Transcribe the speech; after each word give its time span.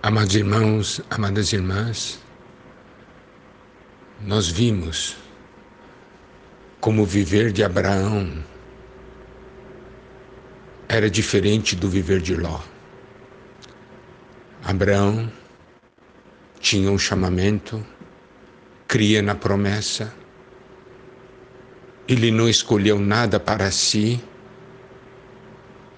Amados 0.00 0.36
irmãos, 0.36 1.00
amadas 1.10 1.52
irmãs, 1.52 2.20
nós 4.20 4.46
vimos 4.46 5.16
como 6.80 7.02
o 7.02 7.04
viver 7.04 7.50
de 7.50 7.64
Abraão 7.64 8.44
era 10.88 11.10
diferente 11.10 11.74
do 11.74 11.90
viver 11.90 12.20
de 12.20 12.36
Ló. 12.36 12.60
Abraão 14.62 15.32
tinha 16.60 16.92
um 16.92 16.98
chamamento, 16.98 17.84
cria 18.86 19.20
na 19.20 19.34
promessa, 19.34 20.14
ele 22.06 22.30
não 22.30 22.48
escolheu 22.48 23.00
nada 23.00 23.40
para 23.40 23.68
si, 23.72 24.22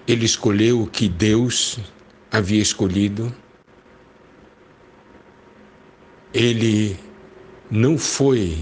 ele 0.07 0.25
escolheu 0.25 0.81
o 0.81 0.87
que 0.87 1.07
Deus 1.07 1.77
havia 2.31 2.63
escolhido. 2.63 3.31
Ele 6.33 6.97
não 7.69 7.97
foi 7.97 8.57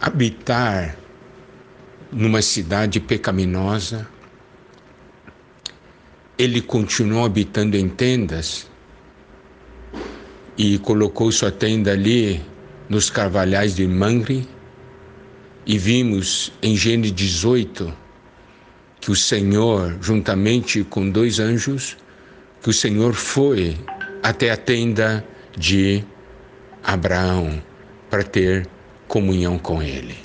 habitar 0.00 0.96
numa 2.10 2.42
cidade 2.42 3.00
pecaminosa, 3.00 4.06
ele 6.38 6.60
continuou 6.60 7.24
habitando 7.24 7.76
em 7.76 7.88
tendas 7.88 8.68
e 10.58 10.78
colocou 10.78 11.30
sua 11.32 11.50
tenda 11.50 11.92
ali 11.92 12.42
nos 12.88 13.10
carvalhais 13.10 13.74
de 13.74 13.86
Mangre 13.86 14.46
e 15.66 15.78
vimos 15.78 16.52
em 16.62 16.76
Gênesis 16.76 17.12
18 17.14 17.92
que 19.00 19.10
o 19.10 19.16
Senhor, 19.16 19.96
juntamente 20.00 20.82
com 20.82 21.08
dois 21.08 21.38
anjos, 21.38 21.96
que 22.62 22.70
o 22.70 22.72
Senhor 22.72 23.12
foi 23.12 23.76
até 24.22 24.50
a 24.50 24.56
tenda 24.56 25.24
de 25.56 26.04
Abraão 26.86 27.60
para 28.08 28.22
ter 28.22 28.68
comunhão 29.08 29.58
com 29.58 29.82
ele. 29.82 30.16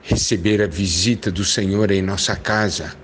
Receber 0.00 0.62
a 0.62 0.68
visita 0.68 1.28
do 1.32 1.44
Senhor 1.44 1.90
em 1.90 2.00
nossa 2.00 2.36
casa 2.36 2.94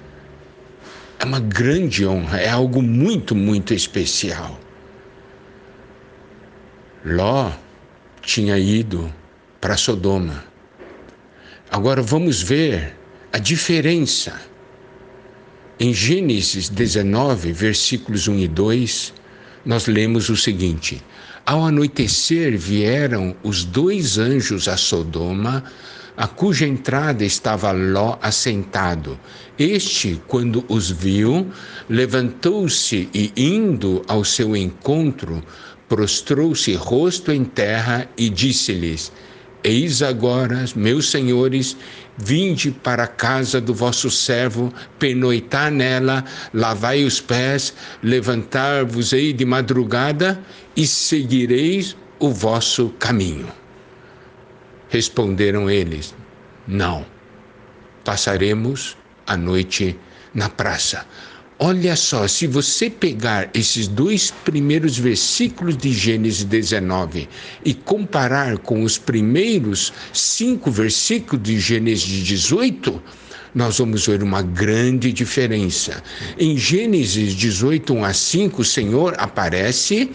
é 1.18 1.24
uma 1.24 1.40
grande 1.40 2.06
honra, 2.06 2.38
é 2.38 2.48
algo 2.48 2.80
muito, 2.80 3.34
muito 3.34 3.74
especial. 3.74 4.60
Ló 7.04 7.50
tinha 8.22 8.56
ido 8.56 9.12
para 9.60 9.76
Sodoma. 9.76 10.44
Agora 11.68 12.00
vamos 12.00 12.40
ver 12.40 12.96
a 13.32 13.38
diferença. 13.38 14.40
Em 15.80 15.92
Gênesis 15.92 16.68
19, 16.68 17.52
versículos 17.52 18.28
1 18.28 18.38
e 18.38 18.48
2, 18.48 19.14
nós 19.64 19.86
lemos 19.86 20.28
o 20.28 20.36
seguinte: 20.36 21.02
Ao 21.44 21.64
anoitecer 21.64 22.56
vieram 22.56 23.34
os 23.42 23.64
dois 23.64 24.18
anjos 24.18 24.68
a 24.68 24.76
Sodoma, 24.76 25.64
a 26.16 26.26
cuja 26.26 26.66
entrada 26.66 27.24
estava 27.24 27.72
Ló 27.72 28.18
assentado. 28.20 29.18
Este, 29.58 30.20
quando 30.26 30.64
os 30.68 30.90
viu, 30.90 31.50
levantou-se 31.88 33.08
e, 33.14 33.32
indo 33.36 34.02
ao 34.06 34.24
seu 34.24 34.56
encontro, 34.56 35.42
prostrou-se 35.88 36.74
rosto 36.74 37.32
em 37.32 37.44
terra 37.44 38.08
e 38.16 38.28
disse-lhes: 38.28 39.12
Eis 39.62 40.00
agora, 40.00 40.64
meus 40.74 41.10
senhores, 41.10 41.76
vinde 42.16 42.70
para 42.70 43.04
a 43.04 43.06
casa 43.06 43.60
do 43.60 43.74
vosso 43.74 44.10
servo, 44.10 44.72
pernoitar 44.98 45.70
nela, 45.70 46.24
lavai 46.54 47.04
os 47.04 47.20
pés, 47.20 47.74
levantar-vos-ei 48.02 49.34
de 49.34 49.44
madrugada 49.44 50.40
e 50.74 50.86
seguireis 50.86 51.94
o 52.18 52.30
vosso 52.30 52.88
caminho. 52.98 53.48
Responderam 54.88 55.68
eles: 55.68 56.14
Não, 56.66 57.04
passaremos 58.02 58.96
a 59.26 59.36
noite 59.36 59.98
na 60.32 60.48
praça. 60.48 61.06
Olha 61.62 61.94
só, 61.94 62.26
se 62.26 62.46
você 62.46 62.88
pegar 62.88 63.50
esses 63.52 63.86
dois 63.86 64.30
primeiros 64.30 64.96
versículos 64.96 65.76
de 65.76 65.92
Gênesis 65.92 66.42
19 66.42 67.28
e 67.62 67.74
comparar 67.74 68.56
com 68.56 68.82
os 68.82 68.96
primeiros 68.96 69.92
cinco 70.10 70.70
versículos 70.70 71.42
de 71.42 71.60
Gênesis 71.60 72.24
18, 72.24 73.02
nós 73.54 73.78
vamos 73.78 74.06
ver 74.06 74.22
uma 74.22 74.42
grande 74.42 75.12
diferença. 75.12 76.02
Em 76.38 76.56
Gênesis 76.56 77.34
18, 77.34 77.94
1 77.94 78.04
a 78.04 78.12
5, 78.12 78.62
o 78.62 78.64
Senhor 78.64 79.14
aparece 79.18 80.10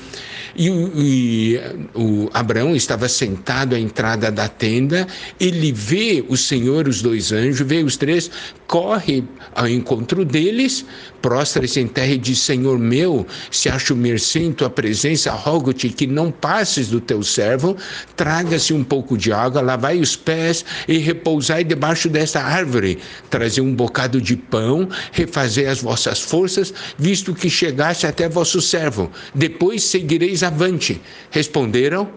e, 0.55 0.69
e 0.69 1.59
o 1.93 2.29
Abraão 2.33 2.75
estava 2.75 3.09
sentado 3.09 3.75
à 3.75 3.79
entrada 3.79 4.31
da 4.31 4.47
tenda, 4.47 5.05
ele 5.39 5.71
vê 5.71 6.23
o 6.29 6.37
Senhor, 6.37 6.87
os 6.87 7.01
dois 7.01 7.31
anjos, 7.31 7.67
vê 7.67 7.83
os 7.83 7.97
três, 7.97 8.31
corre 8.67 9.23
ao 9.53 9.67
encontro 9.67 10.23
deles, 10.23 10.85
prostra-se 11.21 11.79
em 11.79 11.87
terra 11.87 12.13
e 12.13 12.17
diz: 12.17 12.39
Senhor 12.39 12.79
meu, 12.79 13.27
se 13.51 13.67
acho 13.67 13.95
mercê 13.95 14.39
em 14.39 14.53
tua 14.53 14.69
presença, 14.69 15.31
rogo-te 15.31 15.89
que 15.89 16.07
não 16.07 16.31
passes 16.31 16.87
do 16.87 17.01
teu 17.01 17.21
servo, 17.21 17.75
traga-se 18.15 18.73
um 18.73 18.83
pouco 18.83 19.17
de 19.17 19.33
água, 19.33 19.61
lavai 19.61 19.99
os 19.99 20.15
pés 20.15 20.63
e 20.87 20.97
repousai 20.97 21.63
debaixo 21.63 22.07
desta 22.07 22.41
árvore, 22.41 22.99
trazei 23.29 23.63
um 23.63 23.73
bocado 23.73 24.21
de 24.21 24.35
pão, 24.35 24.89
refazei 25.11 25.67
as 25.67 25.81
vossas 25.81 26.21
forças, 26.21 26.73
visto 26.97 27.33
que 27.33 27.49
chegaste 27.49 28.07
até 28.07 28.29
vosso 28.29 28.61
servo. 28.61 29.11
Depois 29.33 29.83
seguireis 29.83 30.43
avante. 30.43 31.01
Responderam: 31.31 32.09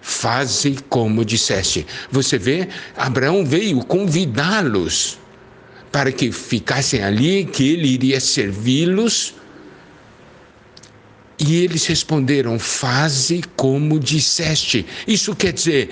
Faze 0.00 0.76
como 0.88 1.24
disseste. 1.24 1.86
Você 2.10 2.38
vê, 2.38 2.68
Abraão 2.96 3.44
veio 3.44 3.84
convidá-los 3.84 5.18
para 5.92 6.12
que 6.12 6.30
ficassem 6.32 7.02
ali, 7.02 7.44
que 7.44 7.72
ele 7.72 7.88
iria 7.88 8.20
servi-los. 8.20 9.34
E 11.38 11.56
eles 11.56 11.86
responderam: 11.86 12.58
Faze 12.58 13.42
como 13.56 13.98
disseste. 13.98 14.86
Isso 15.06 15.34
quer 15.34 15.52
dizer, 15.52 15.90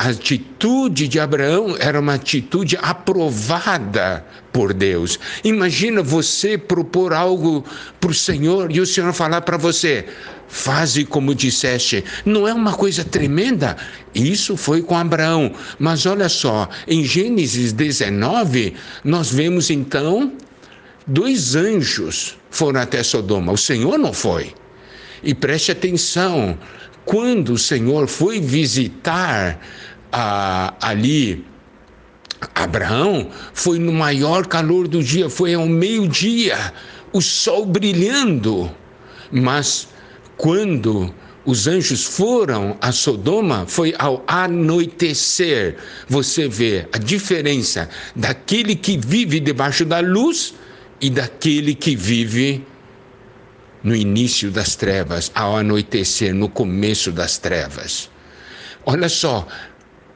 a 0.00 0.08
atitude 0.08 1.06
de 1.06 1.20
Abraão 1.20 1.76
era 1.78 2.00
uma 2.00 2.14
atitude 2.14 2.74
aprovada 2.80 4.24
por 4.50 4.72
Deus. 4.72 5.18
Imagina 5.44 6.02
você 6.02 6.56
propor 6.56 7.12
algo 7.12 7.62
para 8.00 8.10
o 8.10 8.14
Senhor 8.14 8.74
e 8.74 8.80
o 8.80 8.86
Senhor 8.86 9.12
falar 9.12 9.42
para 9.42 9.58
você: 9.58 10.06
faze 10.48 11.04
como 11.04 11.34
disseste. 11.34 12.02
Não 12.24 12.48
é 12.48 12.54
uma 12.54 12.72
coisa 12.72 13.04
tremenda? 13.04 13.76
Isso 14.14 14.56
foi 14.56 14.80
com 14.80 14.96
Abraão. 14.96 15.52
Mas 15.78 16.06
olha 16.06 16.30
só, 16.30 16.66
em 16.88 17.04
Gênesis 17.04 17.70
19, 17.74 18.72
nós 19.04 19.30
vemos 19.30 19.68
então 19.68 20.32
dois 21.06 21.54
anjos 21.54 22.38
foram 22.50 22.80
até 22.80 23.02
Sodoma. 23.02 23.52
O 23.52 23.58
Senhor 23.58 23.98
não 23.98 24.14
foi. 24.14 24.54
E 25.22 25.34
preste 25.34 25.70
atenção, 25.70 26.58
quando 27.04 27.54
o 27.54 27.58
Senhor 27.58 28.06
foi 28.06 28.40
visitar 28.40 29.58
a, 30.12 30.74
ali 30.80 31.44
Abraão, 32.54 33.30
foi 33.52 33.78
no 33.78 33.92
maior 33.92 34.46
calor 34.46 34.88
do 34.88 35.02
dia, 35.02 35.28
foi 35.28 35.54
ao 35.54 35.66
meio-dia, 35.66 36.72
o 37.12 37.20
sol 37.20 37.66
brilhando. 37.66 38.70
Mas 39.30 39.88
quando 40.36 41.12
os 41.44 41.66
anjos 41.66 42.04
foram 42.04 42.76
a 42.80 42.92
Sodoma, 42.92 43.66
foi 43.66 43.94
ao 43.98 44.24
anoitecer. 44.26 45.76
Você 46.08 46.48
vê 46.48 46.86
a 46.92 46.98
diferença 46.98 47.88
daquele 48.14 48.74
que 48.74 48.98
vive 48.98 49.40
debaixo 49.40 49.84
da 49.84 50.00
luz 50.00 50.54
e 51.00 51.10
daquele 51.10 51.74
que 51.74 51.94
vive 51.96 52.64
no 53.82 53.96
início 53.96 54.50
das 54.50 54.76
trevas, 54.76 55.32
ao 55.34 55.56
anoitecer, 55.56 56.34
no 56.34 56.48
começo 56.48 57.10
das 57.10 57.38
trevas. 57.38 58.10
Olha 58.84 59.08
só, 59.08 59.46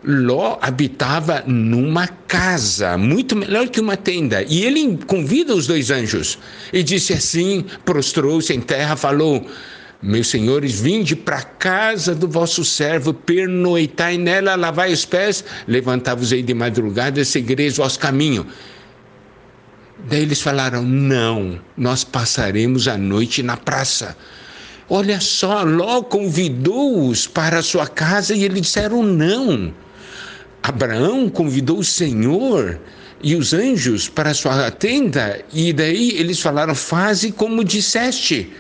Ló 0.06 0.59
habitava 0.61 1.43
numa 1.47 2.06
casa, 2.06 2.99
muito 2.99 3.35
melhor 3.35 3.69
que 3.69 3.81
uma 3.81 3.97
tenda. 3.97 4.43
E 4.43 4.62
ele 4.62 4.99
convida 5.06 5.55
os 5.55 5.67
dois 5.67 5.91
anjos. 5.91 6.39
E 6.73 6.83
disse 6.83 7.15
assim: 7.15 7.65
prostrou-se 7.87 8.53
em 8.53 8.61
terra, 8.61 8.97
falou: 8.97 9.47
Meus 10.03 10.29
senhores, 10.29 10.79
vinde 10.79 11.17
para 11.17 11.39
a 11.39 11.43
casa 11.43 12.15
do 12.15 12.29
vosso 12.29 12.62
servo, 12.62 13.15
pernoitai 13.15 14.19
nela, 14.19 14.55
lavai 14.55 14.93
os 14.93 15.06
pés, 15.06 15.43
levantai-vos 15.67 16.35
aí 16.35 16.43
de 16.43 16.53
madrugada 16.53 17.25
seguireis 17.25 17.79
vosso 17.79 17.99
caminho. 17.99 18.47
Daí 20.06 20.21
eles 20.21 20.43
falaram: 20.43 20.83
Não, 20.83 21.59
nós 21.79 22.05
passaremos 22.05 22.87
a 22.89 22.99
noite 22.99 23.43
na 23.43 23.56
praça. 23.56 24.15
Olha 24.91 25.19
só, 25.19 25.62
Ló 25.62 26.03
convidou-os 26.03 27.27
para 27.27 27.61
a 27.61 27.62
sua 27.62 27.87
casa 27.87 28.35
e 28.35 28.45
eles 28.45 28.61
disseram 28.61 29.03
não. 29.03 29.73
Abraão 30.64 31.28
convidou 31.28 31.81
o 31.81 31.84
Senhor 31.84 32.81
e 33.22 33.37
os 33.37 33.52
anjos 33.52 34.08
para 34.08 34.31
a 34.31 34.34
sua 34.34 34.70
tenda, 34.70 35.44
e 35.52 35.75
daí 35.75 36.12
eles 36.12 36.40
falaram: 36.40 36.75
Faze 36.75 37.31
como 37.32 37.62
disseste. 37.62 38.50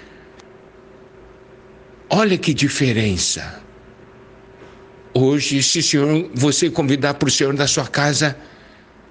Olha 2.10 2.36
que 2.36 2.52
diferença. 2.52 3.58
Hoje, 5.14 5.62
se 5.62 5.78
o 5.78 5.82
senhor, 5.82 6.30
você 6.34 6.68
convidar 6.68 7.14
para 7.14 7.26
o 7.26 7.32
senhor 7.32 7.56
da 7.56 7.66
sua 7.66 7.86
casa, 7.86 8.36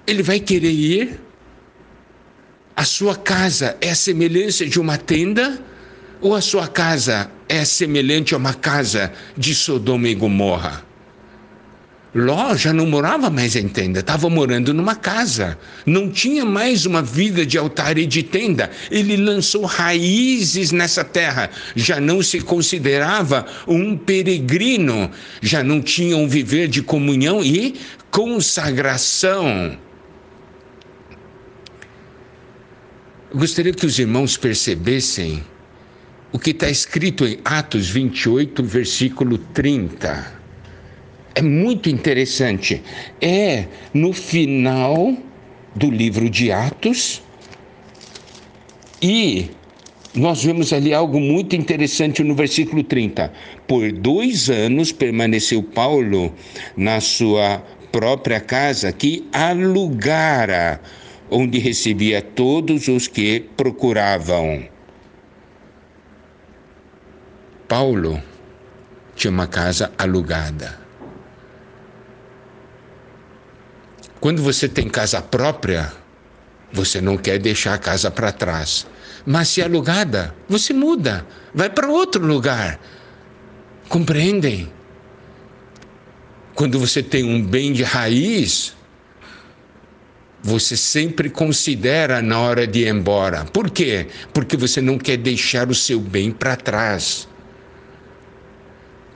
ele 0.06 0.22
vai 0.22 0.38
querer 0.38 0.70
ir? 0.70 1.20
A 2.76 2.84
sua 2.84 3.16
casa 3.16 3.76
é 3.80 3.90
a 3.90 3.94
semelhança 3.96 4.64
de 4.66 4.78
uma 4.78 4.96
tenda? 4.96 5.60
Ou 6.20 6.32
a 6.32 6.40
sua 6.40 6.68
casa 6.68 7.28
é 7.48 7.64
semelhante 7.64 8.34
a 8.34 8.36
uma 8.36 8.54
casa 8.54 9.12
de 9.36 9.52
Sodoma 9.52 10.08
e 10.08 10.14
Gomorra? 10.14 10.93
Ló 12.14 12.54
já 12.54 12.72
não 12.72 12.86
morava 12.86 13.28
mais 13.28 13.56
em 13.56 13.66
tenda, 13.66 13.98
estava 13.98 14.30
morando 14.30 14.72
numa 14.72 14.94
casa. 14.94 15.58
Não 15.84 16.08
tinha 16.08 16.44
mais 16.44 16.86
uma 16.86 17.02
vida 17.02 17.44
de 17.44 17.58
altar 17.58 17.98
e 17.98 18.06
de 18.06 18.22
tenda. 18.22 18.70
Ele 18.88 19.16
lançou 19.16 19.64
raízes 19.64 20.70
nessa 20.70 21.02
terra. 21.02 21.50
Já 21.74 22.00
não 22.00 22.22
se 22.22 22.40
considerava 22.40 23.44
um 23.66 23.96
peregrino. 23.96 25.10
Já 25.42 25.64
não 25.64 25.82
tinha 25.82 26.16
um 26.16 26.28
viver 26.28 26.68
de 26.68 26.82
comunhão 26.82 27.42
e 27.42 27.74
consagração. 28.12 29.76
Eu 33.28 33.38
gostaria 33.40 33.72
que 33.72 33.86
os 33.86 33.98
irmãos 33.98 34.36
percebessem 34.36 35.42
o 36.30 36.38
que 36.38 36.50
está 36.50 36.70
escrito 36.70 37.26
em 37.26 37.40
Atos 37.44 37.88
28, 37.88 38.62
versículo 38.62 39.36
30 39.36 40.43
é 41.34 41.42
muito 41.42 41.88
interessante. 41.88 42.82
É 43.20 43.66
no 43.92 44.12
final 44.12 45.16
do 45.74 45.90
livro 45.90 46.30
de 46.30 46.52
Atos 46.52 47.22
e 49.02 49.50
nós 50.14 50.44
vemos 50.44 50.72
ali 50.72 50.94
algo 50.94 51.18
muito 51.18 51.56
interessante 51.56 52.22
no 52.22 52.34
versículo 52.34 52.84
30. 52.84 53.32
Por 53.66 53.90
dois 53.90 54.48
anos 54.48 54.92
permaneceu 54.92 55.62
Paulo 55.62 56.32
na 56.76 57.00
sua 57.00 57.62
própria 57.90 58.40
casa, 58.40 58.92
que 58.92 59.26
alugara, 59.32 60.80
onde 61.30 61.58
recebia 61.58 62.22
todos 62.22 62.86
os 62.86 63.08
que 63.08 63.40
procuravam. 63.56 64.68
Paulo 67.66 68.22
tinha 69.16 69.32
uma 69.32 69.46
casa 69.46 69.92
alugada. 69.98 70.83
Quando 74.24 74.42
você 74.42 74.66
tem 74.66 74.88
casa 74.88 75.20
própria, 75.20 75.92
você 76.72 76.98
não 76.98 77.14
quer 77.14 77.38
deixar 77.38 77.74
a 77.74 77.78
casa 77.78 78.10
para 78.10 78.32
trás. 78.32 78.86
Mas 79.26 79.48
se 79.48 79.60
é 79.60 79.64
alugada, 79.64 80.34
você 80.48 80.72
muda, 80.72 81.26
vai 81.54 81.68
para 81.68 81.90
outro 81.90 82.24
lugar. 82.24 82.80
Compreendem? 83.86 84.72
Quando 86.54 86.78
você 86.78 87.02
tem 87.02 87.22
um 87.22 87.44
bem 87.44 87.74
de 87.74 87.82
raiz, 87.82 88.74
você 90.42 90.74
sempre 90.74 91.28
considera 91.28 92.22
na 92.22 92.40
hora 92.40 92.66
de 92.66 92.84
ir 92.84 92.88
embora. 92.88 93.44
Por 93.44 93.68
quê? 93.68 94.06
Porque 94.32 94.56
você 94.56 94.80
não 94.80 94.96
quer 94.96 95.18
deixar 95.18 95.68
o 95.68 95.74
seu 95.74 96.00
bem 96.00 96.30
para 96.30 96.56
trás. 96.56 97.28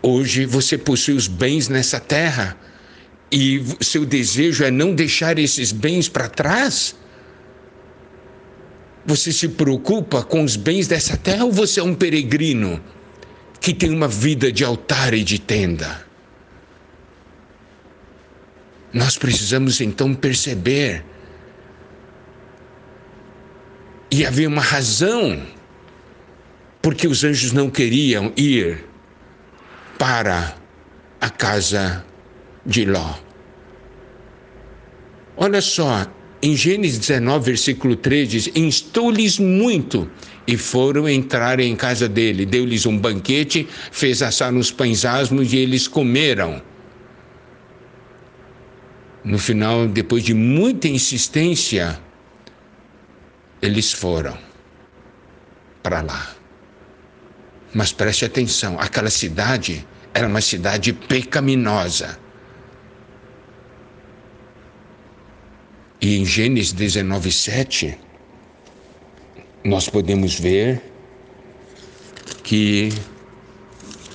Hoje 0.03 0.45
você 0.45 0.77
possui 0.77 1.15
os 1.15 1.27
bens 1.27 1.67
nessa 1.67 1.99
terra 1.99 2.55
e 3.31 3.63
seu 3.81 4.05
desejo 4.07 4.65
é 4.65 4.71
não 4.71 4.95
deixar 4.95 5.39
esses 5.39 5.73
bens 5.73 6.09
para 6.09 6.29
trás? 6.29 6.97
Você 9.05 9.33
se 9.33 9.49
preocupa 9.49 10.23
com 10.23 10.43
os 10.45 10.57
bens 10.57 10.87
dessa 10.87 11.17
terra 11.17 11.45
ou 11.45 11.53
você 11.53 11.81
é 11.81 11.83
um 11.83 11.95
peregrino 11.95 12.81
que 13.61 13.73
tem 13.75 13.91
uma 13.91 14.09
vida 14.09 14.53
de 14.53 14.65
altar 14.65 15.15
e 15.15 15.23
de 15.23 15.39
tenda? 15.39 16.07
Nós 18.93 19.19
precisamos 19.19 19.81
então 19.81 20.15
perceber. 20.15 21.05
E 24.11 24.25
havia 24.25 24.49
uma 24.49 24.63
razão 24.63 25.43
porque 26.81 27.07
os 27.07 27.25
anjos 27.25 27.53
não 27.53 27.69
queriam 27.69 28.33
ir 28.37 28.85
para 29.99 30.57
a 31.21 31.29
casa 31.29 32.05
de 32.69 32.85
Ló. 32.85 33.15
Olha 35.39 35.63
só, 35.63 36.07
em 36.43 36.55
Gênesis 36.55 36.99
19, 36.99 37.47
versículo 37.47 37.97
3 37.97 38.29
diz: 38.29 38.51
Instou-lhes 38.55 39.39
muito 39.39 40.09
e 40.47 40.57
foram 40.57 41.09
entrar 41.09 41.59
em 41.61 41.75
casa 41.75 42.09
dele. 42.09 42.45
Deu-lhes 42.45 42.85
um 42.85 42.97
banquete, 42.99 43.67
fez 43.91 44.23
assar 44.23 44.53
uns 44.53 44.71
pães 44.71 45.05
asmos 45.05 45.53
e 45.53 45.57
eles 45.57 45.89
comeram. 45.89 46.63
No 49.25 49.39
final, 49.39 49.89
depois 49.89 50.23
de 50.23 50.35
muita 50.35 50.89
insistência, 50.89 51.99
eles 53.63 53.93
foram 53.93 54.37
para 55.83 56.03
lá. 56.03 56.35
Mas 57.73 57.93
preste 57.93 58.27
atenção: 58.27 58.79
aquela 58.79 59.11
cidade 59.11 59.87
era 60.13 60.27
uma 60.27 60.41
cidade 60.43 60.93
pecaminosa 60.93 62.28
E 66.09 66.17
em 66.17 66.25
Gênesis 66.25 66.73
19, 66.73 67.31
7, 67.31 67.99
nós 69.63 69.91
podemos 69.91 70.41
ver 70.41 70.81
que 72.43 72.89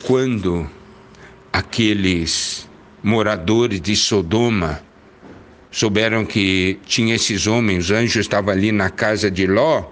quando 0.01 0.67
aqueles 1.51 2.67
moradores 3.03 3.79
de 3.79 3.95
Sodoma 3.95 4.81
souberam 5.69 6.25
que 6.25 6.79
tinha 6.87 7.13
esses 7.13 7.45
homens, 7.45 7.85
os 7.85 7.91
anjos 7.91 8.25
estavam 8.25 8.51
ali 8.51 8.71
na 8.71 8.89
casa 8.89 9.29
de 9.29 9.45
Ló, 9.45 9.83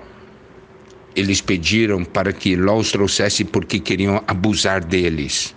eles 1.15 1.39
pediram 1.39 2.03
para 2.03 2.33
que 2.33 2.55
Ló 2.55 2.77
os 2.77 2.91
trouxesse 2.91 3.43
porque 3.43 3.79
queriam 3.79 4.23
abusar 4.25 4.83
deles. 4.83 5.53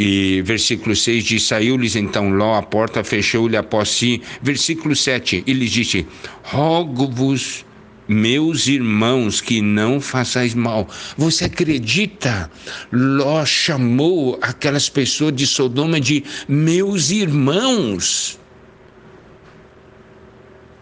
E 0.00 0.40
versículo 0.42 0.94
6 0.94 1.24
diz: 1.24 1.42
Saiu-lhes 1.42 1.96
então 1.96 2.30
Ló 2.30 2.54
a 2.54 2.62
porta, 2.62 3.02
fechou-lhe 3.02 3.56
após 3.56 3.88
si. 3.88 4.22
Versículo 4.40 4.94
7, 4.94 5.42
ele 5.44 5.66
disse: 5.66 6.06
Rogo-vos, 6.44 7.66
meus 8.06 8.68
irmãos, 8.68 9.40
que 9.40 9.60
não 9.60 10.00
façais 10.00 10.54
mal. 10.54 10.88
Você 11.16 11.46
acredita? 11.46 12.48
Ló 12.92 13.44
chamou 13.44 14.38
aquelas 14.40 14.88
pessoas 14.88 15.34
de 15.34 15.48
Sodoma 15.48 16.00
de 16.00 16.22
meus 16.48 17.10
irmãos. 17.10 18.38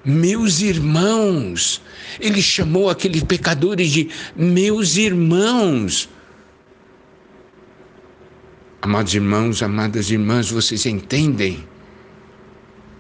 Meus 0.05 0.61
irmãos. 0.61 1.81
Ele 2.21 2.43
chamou 2.43 2.91
aqueles 2.91 3.23
pecadores 3.23 3.91
de 3.91 4.11
meus 4.37 4.99
irmãos. 4.99 6.07
Amados 8.87 9.15
irmãos, 9.15 9.65
amadas 9.65 10.13
irmãs, 10.13 10.49
vocês 10.49 10.87
entendem 10.87 11.67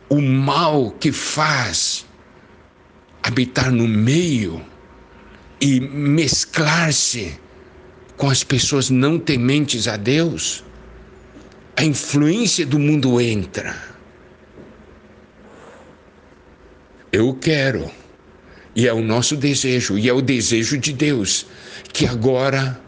o 0.08 0.20
mal 0.20 0.90
que 0.90 1.12
faz 1.12 2.04
habitar 3.22 3.70
no 3.70 3.86
meio 3.86 4.60
e 5.60 5.78
mesclar-se 5.78 7.38
com 8.16 8.28
as 8.28 8.42
pessoas 8.42 8.90
não 8.90 9.16
tementes 9.16 9.86
a 9.86 9.96
Deus? 9.96 10.64
A 11.76 11.84
influência 11.84 12.66
do 12.66 12.80
mundo 12.80 13.20
entra. 13.20 13.80
Eu 17.12 17.32
quero, 17.34 17.88
e 18.74 18.88
é 18.88 18.92
o 18.92 19.00
nosso 19.00 19.36
desejo, 19.36 19.96
e 19.96 20.08
é 20.08 20.12
o 20.12 20.20
desejo 20.20 20.78
de 20.78 20.92
Deus, 20.92 21.46
que 21.92 22.08
agora 22.08 22.84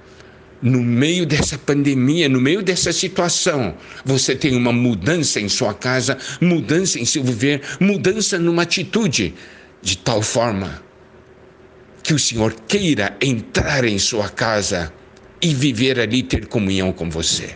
no 0.60 0.82
meio 0.82 1.24
dessa 1.24 1.56
pandemia, 1.56 2.28
no 2.28 2.40
meio 2.40 2.62
dessa 2.62 2.92
situação, 2.92 3.74
você 4.04 4.34
tem 4.34 4.56
uma 4.56 4.72
mudança 4.72 5.40
em 5.40 5.48
sua 5.48 5.72
casa, 5.72 6.18
mudança 6.40 6.98
em 6.98 7.04
seu 7.04 7.22
viver, 7.22 7.62
mudança 7.80 8.38
numa 8.38 8.62
atitude, 8.62 9.34
de 9.80 9.98
tal 9.98 10.20
forma 10.20 10.82
que 12.02 12.12
o 12.12 12.18
Senhor 12.18 12.54
queira 12.66 13.16
entrar 13.20 13.84
em 13.84 13.98
sua 13.98 14.28
casa 14.28 14.92
e 15.40 15.54
viver 15.54 16.00
ali, 16.00 16.22
ter 16.22 16.46
comunhão 16.46 16.92
com 16.92 17.08
você. 17.08 17.50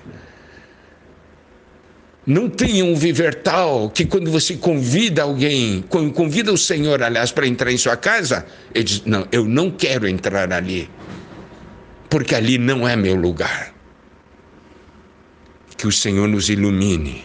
Não 2.25 2.49
tenha 2.49 2.85
um 2.85 2.95
viver 2.95 3.43
tal 3.43 3.91
que 3.91 4.05
quando 4.05 4.31
você 4.31 4.55
convida 4.55 5.23
alguém, 5.23 5.83
quando 5.89 6.13
convida 6.13 6.53
o 6.53 6.59
Senhor, 6.59 7.03
aliás, 7.03 7.33
para 7.33 7.49
entrar 7.49 7.73
em 7.73 7.77
sua 7.77 7.97
casa, 7.97 8.47
ele 8.73 8.85
diz: 8.85 9.03
Não, 9.05 9.27
eu 9.33 9.45
não 9.45 9.73
quero 9.73 10.07
entrar 10.07 10.53
ali 10.53 10.89
porque 12.13 12.35
ali 12.35 12.59
não 12.59 12.87
é 12.87 12.95
meu 12.95 13.15
lugar. 13.15 13.73
Que 15.79 15.87
o 15.87 15.91
Senhor 15.91 16.29
nos 16.29 16.51
ilumine 16.51 17.25